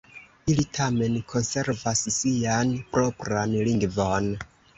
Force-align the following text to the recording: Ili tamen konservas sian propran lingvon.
Ili 0.51 0.63
tamen 0.77 1.19
konservas 1.33 2.01
sian 2.15 2.73
propran 2.97 3.55
lingvon. 3.71 4.33